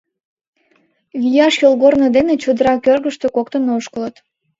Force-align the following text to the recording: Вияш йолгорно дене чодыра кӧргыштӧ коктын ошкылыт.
Вияш 1.19 1.55
йолгорно 1.61 2.07
дене 2.15 2.33
чодыра 2.43 2.75
кӧргыштӧ 2.85 3.27
коктын 3.35 3.63
ошкылыт. 3.77 4.15